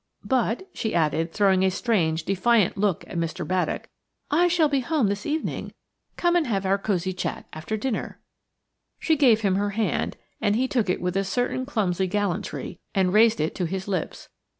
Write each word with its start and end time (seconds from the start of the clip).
But," 0.25 0.67
she 0.73 0.95
added, 0.95 1.31
throwing 1.31 1.63
a 1.63 1.69
strange, 1.69 2.23
defiant 2.23 2.75
look 2.75 3.07
at 3.07 3.19
Mr. 3.19 3.45
Baddock, 3.47 3.87
"I 4.31 4.47
shall 4.47 4.67
be 4.67 4.79
at 4.79 4.85
home 4.85 5.09
this 5.09 5.27
evening; 5.27 5.71
come 6.17 6.35
and 6.35 6.47
have 6.47 6.65
our 6.65 6.79
cosy 6.79 7.13
chat 7.13 7.45
after 7.53 7.77
dinner." 7.77 8.19
She 8.97 9.15
gave 9.15 9.41
him 9.41 9.57
her 9.57 9.69
hand, 9.77 10.17
and 10.41 10.55
he 10.55 10.67
took 10.67 10.89
it 10.89 11.01
with 11.01 11.15
a 11.15 11.23
certain 11.23 11.67
clumsy 11.67 12.07
gallantry 12.07 12.79
and 12.95 13.13
raised 13.13 13.39
it 13.39 13.53
to 13.53 13.65
his 13.65 13.87
lips. 13.87 14.27